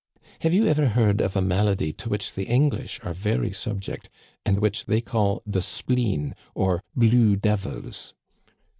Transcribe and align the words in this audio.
"'* 0.33 0.39
Have 0.41 0.51
you 0.51 0.65
ever 0.65 0.87
heard 0.87 1.21
of 1.21 1.35
a 1.35 1.43
malady 1.43 1.93
to 1.93 2.09
which 2.09 2.33
the 2.33 2.45
English 2.45 2.99
are 3.03 3.13
very 3.13 3.51
subject, 3.51 4.09
and 4.43 4.55
v/hich 4.57 4.87
they 4.87 4.99
call 4.99 5.43
the 5.45 5.61
spleen, 5.61 6.33
or 6.55 6.81
blue 6.95 7.35
devils 7.35 8.15